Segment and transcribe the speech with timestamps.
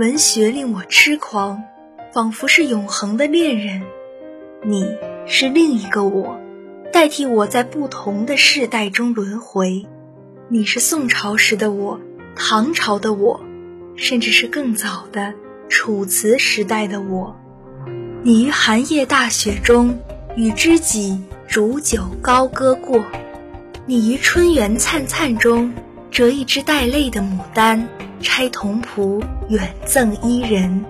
[0.00, 1.62] 文学令我痴狂，
[2.10, 3.82] 仿佛是永恒的恋人。
[4.64, 4.96] 你
[5.26, 6.40] 是另一个我，
[6.90, 9.86] 代替我在不同的世代中轮回。
[10.48, 12.00] 你是宋朝时的我，
[12.34, 13.42] 唐朝的我，
[13.94, 15.34] 甚至是更早的
[15.68, 17.38] 楚辞时代的我。
[18.22, 19.98] 你于寒夜大雪中
[20.34, 23.04] 与知己煮酒高歌过，
[23.84, 25.74] 你于春园灿灿中
[26.10, 27.86] 折一枝带泪的牡丹，
[28.20, 30.84] 拆桐蒲远赠伊人。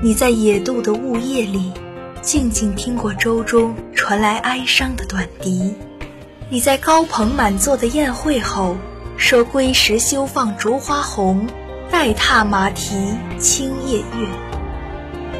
[0.00, 1.72] 你在野渡的雾夜里。
[2.20, 5.72] 静静听过舟中传来哀伤的短笛，
[6.50, 8.76] 你在高朋满座的宴会后
[9.16, 11.46] 说：“归时休放烛花红，
[11.90, 14.28] 待踏马蹄清夜月。”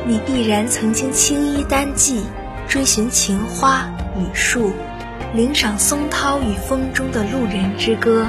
[0.06, 2.22] 你必然曾经青衣单骑，
[2.68, 4.70] 追寻情花雨树，
[5.34, 8.24] 领赏松涛与风中的路人之歌。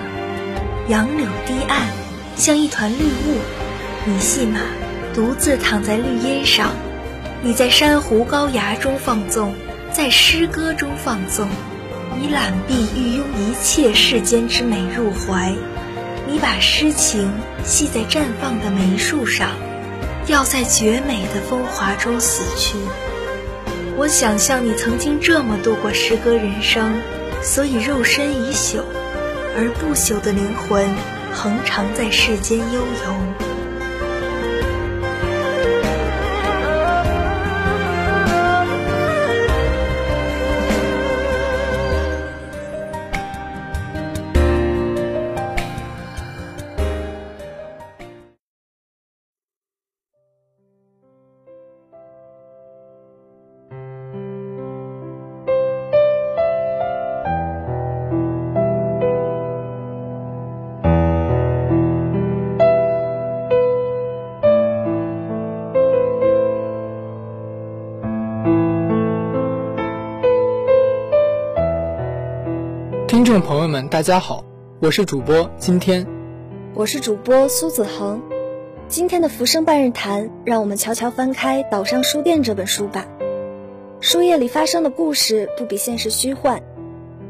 [0.89, 1.83] 杨柳堤岸，
[2.35, 3.37] 像一团绿雾，
[4.05, 4.59] 你系马，
[5.13, 6.71] 独自躺在绿荫上。
[7.43, 9.53] 你在珊瑚高崖中放纵，
[9.93, 11.47] 在诗歌中放纵，
[12.19, 15.53] 你揽臂欲拥一切世间之美入怀，
[16.27, 17.31] 你把诗情
[17.63, 19.51] 系在绽放的梅树上，
[20.25, 22.79] 要在绝美的风华中死去。
[23.95, 26.99] 我想象你曾经这么度过诗歌人生，
[27.43, 28.81] 所以肉身已朽，
[29.55, 30.88] 而不朽的灵魂
[31.33, 33.48] 恒常在世间悠游。
[73.31, 74.44] 众朋友们，大家好，
[74.81, 76.07] 我是主播今天，
[76.73, 78.19] 我是主播苏子恒。
[78.88, 83.06] 今天的浮生半日谈，让我们悄悄翻开《岛上书店》这本书吧。
[84.00, 86.59] 书页里发生的故事不比现实虚幻。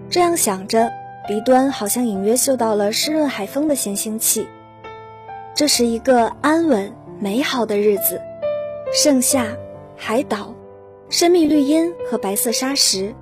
[0.09, 0.89] 这样想着，
[1.27, 4.47] 鼻端好像隐约嗅到了湿润海风的咸腥气。
[5.53, 8.21] 这是一个安稳美好的日子，
[8.93, 9.47] 盛夏，
[9.97, 10.55] 海岛，
[11.09, 13.13] 深密绿荫和白色沙石。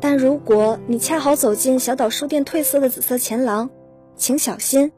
[0.00, 3.70] 但如果你恰好走进小岛书店褪色的紫色前廊，
[4.16, 4.92] 请小心，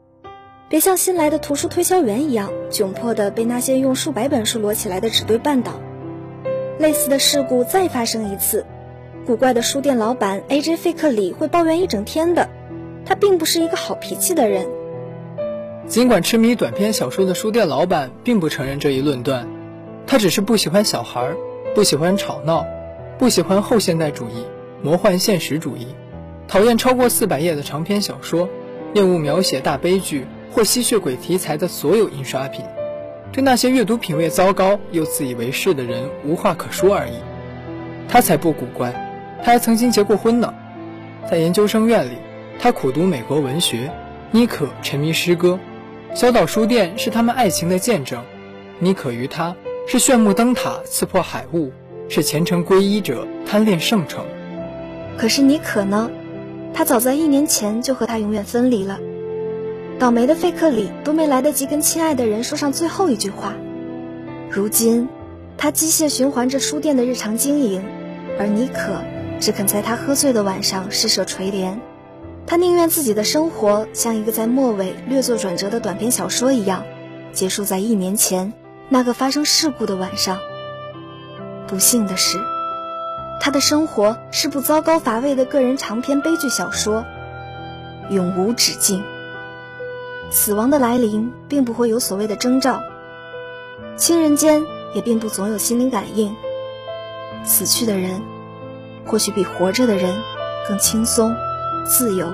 [0.69, 5.73] 别像新来的图书推销员一样窘迫地被那些用数百本书摞起来的纸堆绊倒。
[6.77, 8.65] 类似的事故再发生一次，
[9.25, 10.77] 古怪的书店老板 A.J.
[10.77, 12.49] 费克里会抱怨一整天的。
[13.03, 14.67] 他并不是一个好脾气的人。
[15.87, 19.47] 尽管痴迷短篇小说的书店老板并不承认这一论断，
[20.05, 21.33] 他只是不喜欢小孩，
[21.73, 22.65] 不喜欢吵闹，
[23.17, 24.45] 不喜欢后现代主义。
[24.83, 25.85] 魔幻现实主义，
[26.47, 28.49] 讨厌超过四百页的长篇小说，
[28.95, 32.65] 厌恶描写大悲剧或吸血鬼题材的所有印刷品，
[33.31, 37.13] 对那些阅读品味糟糕又自以为是的人无话可说而已。
[38.07, 38.91] 他才不古怪，
[39.43, 40.51] 他还曾经结过婚呢。
[41.29, 42.17] 在研究生院里，
[42.59, 43.91] 他苦读美国文学，
[44.31, 45.59] 妮可沉迷诗歌，
[46.15, 48.23] 小岛书店是他们爱情的见证。
[48.79, 49.55] 妮可与他
[49.87, 51.71] 是炫目灯塔刺破海雾，
[52.09, 54.25] 是虔诚皈依者贪恋圣城。
[55.17, 56.09] 可是妮可呢？
[56.73, 58.99] 他早在一年前就和他永远分离了。
[59.99, 63.53] 倒霉的费克里都没来得及跟亲爱的人说上最后一句话。
[64.49, 65.07] 如今，
[65.57, 67.83] 他机械循环着书店的日常经营，
[68.39, 69.01] 而妮可
[69.39, 71.77] 只肯在他喝醉的晚上施舍垂怜。
[72.47, 76.83] 他宁愿自己的生活像一个在末尾略作转折的短篇小说一样，
[77.31, 78.51] 结束在一年前
[78.89, 80.39] 那个发生事故的晚上。
[81.67, 82.39] 不幸的是。
[83.43, 87.03] 他的生活是部糟糕乏味的个人长篇悲剧小说，
[88.11, 89.03] 永无止境。
[90.29, 92.83] 死亡的来临并不会有所谓的征兆，
[93.97, 96.35] 亲人间也并不总有心灵感应。
[97.43, 98.21] 死去的人，
[99.07, 100.15] 或许比活着的人
[100.67, 101.35] 更轻松、
[101.83, 102.31] 自由。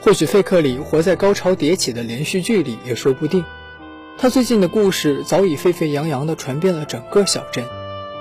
[0.00, 3.44] 或许费克里活在高潮迭起的连续剧里也说不定。
[4.16, 7.62] 他最近的故事早已沸沸扬扬地传遍了整个小镇。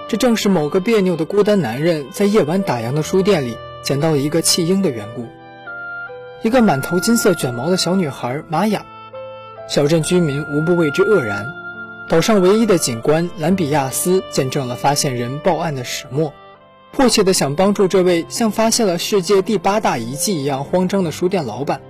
[0.08, 5.26] 这正是某个别扭的孤单男人在夜晚打烊的书店里捡到一个弃婴的缘故。
[6.44, 8.86] 一个满头金色卷毛的小女孩玛雅，
[9.68, 11.46] 小镇居民无不为之愕然。
[12.08, 16.32] 岛上唯一的警官兰比亚斯见证了发现人报案的始末，
[16.92, 21.82] 迫切地想帮助这位像发现了世界第八大遗迹一样慌张的书店老板。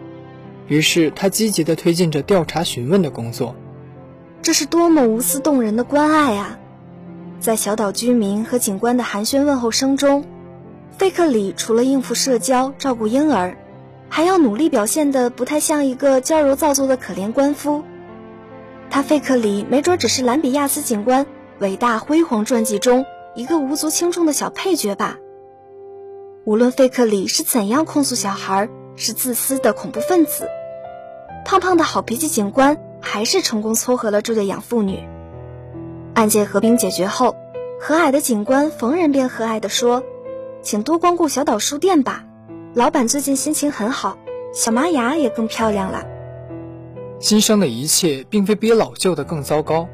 [0.68, 3.58] 于是他积极地推进着调查询问的工作。
[4.42, 6.58] 这是多么无私动人的关爱啊！
[7.40, 10.26] 在小岛居民和警官的寒暄问候声中，
[10.98, 13.58] 费克里除了应付社交、照顾婴儿，
[14.10, 17.84] 还要努力表现得不太像一个娇柔造作的可怜官夫。
[18.90, 21.26] 他费克里没准只是兰比亚斯警官
[21.60, 23.06] 伟大辉煌传记中
[23.36, 25.18] 一个无足轻重的小配角吧。
[26.46, 30.48] 无论费克里是怎样控诉小孩是自私的恐怖分子，
[31.44, 32.78] 胖胖的好脾气警官。
[33.08, 35.08] 还是成功撮合了这对养父女。
[36.16, 37.36] 案件和平解决后，
[37.78, 40.02] 和蔼的警官逢人便和蔼地说
[40.64, 42.24] ：“请多光顾小岛书店吧，
[42.74, 44.18] 老板最近心情很好，
[44.54, 46.06] 小玛雅也更漂亮了。”
[47.20, 49.90] 新生的一切并非比老旧的更糟糕。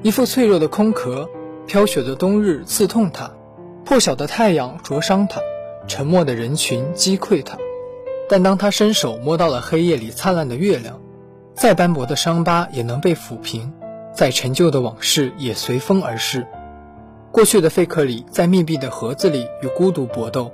[0.00, 1.28] 一副脆弱的空壳，
[1.66, 3.30] 飘雪的冬日刺痛它，
[3.84, 5.42] 破晓的太阳灼伤它，
[5.86, 7.58] 沉默的人群击溃它。
[8.30, 11.02] 但当他伸手摸到了黑夜里灿烂的月亮，
[11.54, 13.74] 再斑驳的伤疤也能被抚平，
[14.12, 16.46] 再陈旧的往事也随风而逝。
[17.32, 20.52] 过去的费克里在密闭的盒子里与孤独搏斗，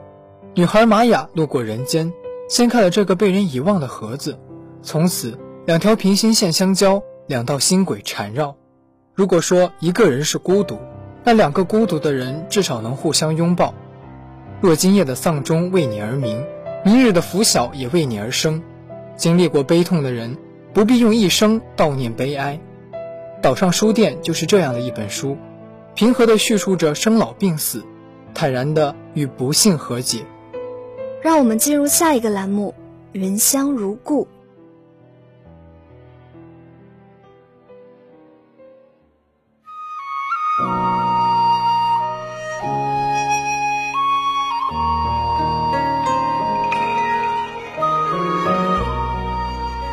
[0.55, 2.13] 女孩玛雅路过人间，
[2.49, 4.39] 掀开了这个被人遗忘的盒子。
[4.83, 8.57] 从此，两条平行线相交，两道星轨缠绕。
[9.15, 10.79] 如果说一个人是孤独，
[11.25, 13.75] 那两个孤独的人至少能互相拥抱。
[14.61, 16.45] 若今夜的丧钟为你而鸣，
[16.85, 18.63] 明日的拂晓也为你而生。
[19.17, 20.37] 经历过悲痛的人。
[20.75, 22.61] 不必用一生悼念悲哀，
[23.47, 25.37] 岛上书店就是这样的一本书，
[25.95, 27.85] 平和地叙述着生老病死，
[28.35, 30.25] 坦然地与不幸和解。
[31.23, 32.75] 让我们进入下一个栏目：
[33.13, 34.27] 云香如故。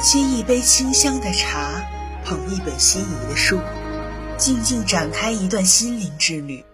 [0.02, 1.83] 沏一杯清香的茶，
[2.34, 3.60] 捧一本心仪的书，
[4.38, 6.66] 静静展开一段心灵之旅，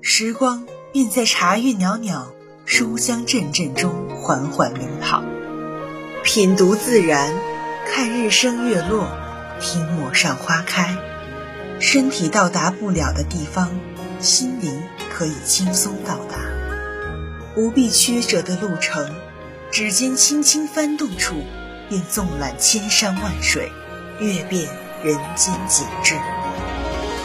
[0.00, 2.32] 时光便在茶韵袅袅、
[2.64, 5.22] 书香阵阵中缓缓流淌。
[6.24, 7.30] 品读自然，
[7.86, 9.06] 看日升月落，
[9.60, 10.96] 听陌上花开。
[11.78, 13.68] 身体到达不了的地方，
[14.18, 14.82] 心灵
[15.12, 16.38] 可以轻松到达。
[17.54, 19.14] 不必曲折的路程，
[19.70, 21.34] 指尖轻轻翻动处。
[21.90, 23.70] 便纵览千山万水，
[24.18, 24.66] 阅遍
[25.02, 26.14] 人间景致。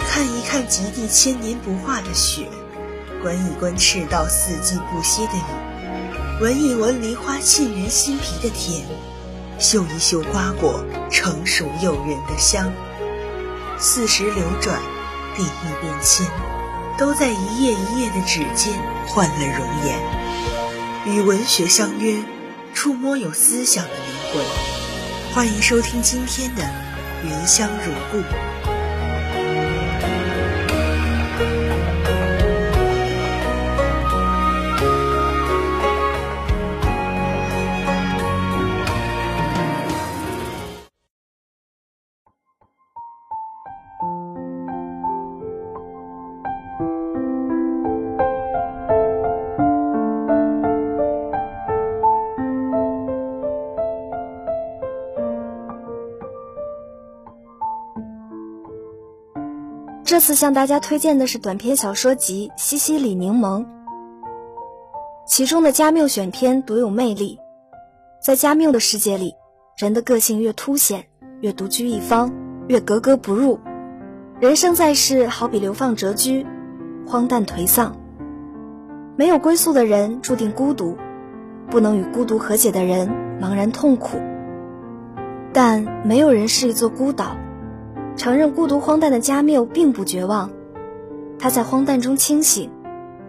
[0.09, 2.47] 看一看极地千年不化的雪，
[3.21, 8.83] 观一观赤道四季不歇的雨，闻一闻梨花沁人心脾的甜，
[9.59, 12.73] 嗅一嗅瓜果成熟诱人的香。
[13.77, 14.79] 四时流转，
[15.35, 16.25] 地域变迁，
[16.97, 18.73] 都在一页一页的纸间
[19.05, 19.99] 换了容颜。
[21.05, 22.23] 与文学相约，
[22.73, 24.43] 触摸有思想的灵魂。
[25.35, 26.63] 欢迎收听今天的
[27.23, 28.17] 《云香如故》。
[60.07, 63.65] 这次向大家推荐的是短篇小说集《西西里柠檬》，
[65.25, 67.37] 其中的加缪选篇独有魅力。
[68.21, 69.35] 在加缪的世界里，
[69.75, 71.03] 人的个性越凸显，
[71.41, 72.31] 越独居一方，
[72.69, 73.59] 越格格不入。
[74.39, 76.47] 人生在世，好比流放谪居，
[77.05, 77.97] 荒诞颓丧。
[79.17, 80.95] 没有归宿的人注定孤独，
[81.69, 83.09] 不能与孤独和解的人
[83.41, 84.17] 茫然痛苦。
[85.51, 87.35] 但没有人是一座孤岛。
[88.17, 90.49] 承认孤独荒诞的加缪并不绝望，
[91.37, 92.71] 他在荒诞中清醒，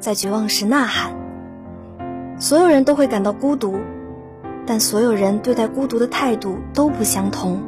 [0.00, 1.14] 在绝望时呐喊。
[2.38, 3.78] 所有人都会感到孤独，
[4.66, 7.61] 但所有人对待孤独的态度都不相同。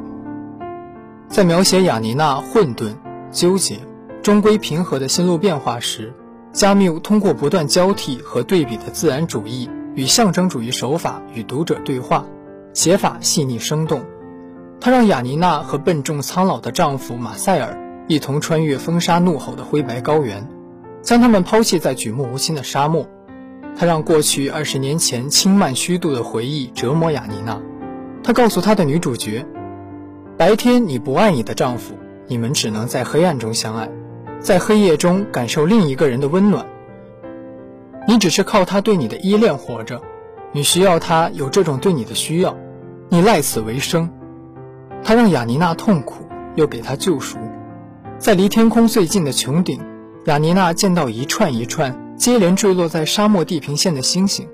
[1.29, 2.95] 在描写雅尼娜混沌、
[3.31, 3.77] 纠结、
[4.23, 6.11] 终归平和的心路变化时，
[6.51, 12.25] 加缪通过不断交替和对比的自然主义与象征主义手法与读者对话，
[12.73, 14.01] 写法细腻生动。
[14.83, 20.49] 他让雅尼娜和笨重苍老的丈夫马塞尔一同穿越风沙怒吼的灰白高原，
[21.03, 23.07] 将他们抛弃在举目无亲的沙漠。
[23.77, 27.61] 他让过去二十年前轻慢虚度的回忆折磨雅尼娜。
[28.23, 29.45] 他告诉他的女主角
[30.35, 31.93] ：“白天你不爱你的丈夫，
[32.27, 33.87] 你们只能在黑暗中相爱，
[34.39, 36.65] 在黑夜中感受另一个人的温暖。
[38.07, 40.01] 你只是靠他对你的依恋活着，
[40.51, 42.57] 你需要他有这种对你的需要，
[43.09, 44.09] 你赖此为生。”
[45.03, 46.23] 他让雅尼娜痛苦，
[46.55, 47.37] 又给她救赎。
[48.17, 49.81] 在离天空最近的穹顶，
[50.25, 54.47] 雅尼娜见到一串一串接连坠落在沙漠地平线的星星。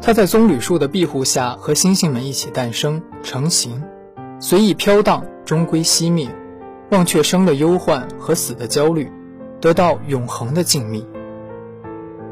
[0.00, 3.82] 他在棕榈树的庇护下，和星星们一起诞生成型，
[4.40, 6.28] 随意飘荡，终归熄灭。
[6.90, 9.10] 忘却生的忧患和死的焦虑，
[9.62, 11.06] 得到永恒的静谧。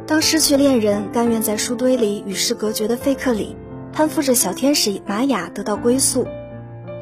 [0.06, 3.56] 当失去恋人，甘愿在书堆里与世隔绝的费克里，
[3.90, 6.26] 攀附着小天使玛雅得到归宿。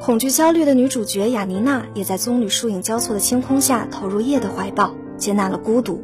[0.00, 6.02] 恐惧焦虑的女主角雅尼娜，也在棕榈树影交错的星空下投入夜的怀抱，接纳了孤独。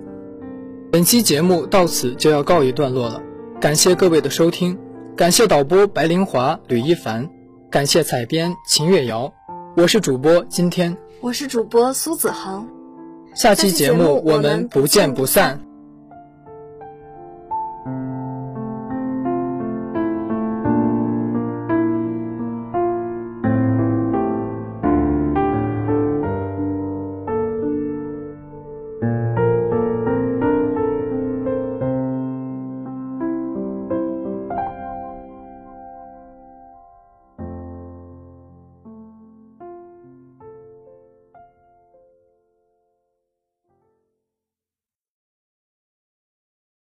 [0.90, 3.22] 本期节目到此就要告一段落了，
[3.60, 4.76] 感谢各位的收听，
[5.16, 7.30] 感谢导播白玲华、吕一凡，
[7.70, 9.32] 感谢采编秦月瑶，
[9.76, 10.96] 我是主播今天。
[11.20, 12.68] 我是主播苏子恒，
[13.34, 15.60] 下期节目我们不见不散。